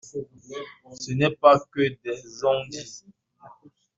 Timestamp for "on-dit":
2.43-3.05